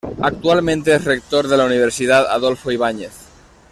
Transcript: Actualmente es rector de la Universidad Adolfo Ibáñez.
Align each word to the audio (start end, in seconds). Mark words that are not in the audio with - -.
Actualmente 0.23 0.95
es 0.95 1.05
rector 1.05 1.47
de 1.47 1.55
la 1.57 1.65
Universidad 1.67 2.25
Adolfo 2.31 2.71
Ibáñez. 2.71 3.13